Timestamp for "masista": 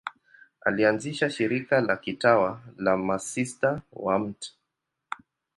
2.97-3.81